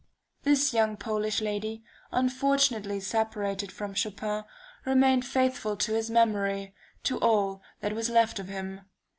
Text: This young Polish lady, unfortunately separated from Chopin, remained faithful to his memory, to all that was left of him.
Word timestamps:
This 0.41 0.73
young 0.73 0.97
Polish 0.97 1.41
lady, 1.41 1.83
unfortunately 2.11 2.99
separated 3.01 3.71
from 3.71 3.93
Chopin, 3.93 4.45
remained 4.83 5.27
faithful 5.27 5.77
to 5.77 5.93
his 5.93 6.09
memory, 6.09 6.73
to 7.03 7.19
all 7.19 7.61
that 7.81 7.93
was 7.93 8.09
left 8.09 8.39
of 8.39 8.47
him. 8.47 8.81